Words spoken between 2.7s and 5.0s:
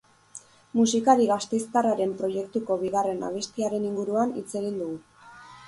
bigarren abestiaren inguruan hitz egin